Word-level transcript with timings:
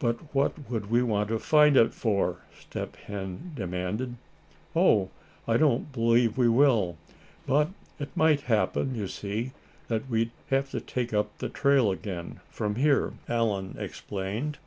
"But 0.00 0.34
what 0.34 0.68
would 0.68 0.90
we 0.90 1.02
want 1.02 1.30
to 1.30 1.38
find 1.38 1.78
it 1.78 1.94
for?" 1.94 2.42
Step 2.60 2.94
Hen 2.96 3.52
demanded. 3.54 4.16
"Oh! 4.76 5.08
I 5.48 5.56
don't 5.56 5.90
believe 5.94 6.36
we 6.36 6.46
will; 6.46 6.98
but 7.46 7.70
it 7.98 8.14
might 8.14 8.42
happen, 8.42 8.94
you 8.94 9.08
see, 9.08 9.52
that 9.88 10.10
we'd 10.10 10.30
have 10.50 10.70
to 10.72 10.80
take 10.82 11.14
up 11.14 11.38
the 11.38 11.48
trail 11.48 11.90
again 11.90 12.40
from 12.50 12.74
here," 12.74 13.14
Allan 13.30 13.74
explained. 13.78 14.58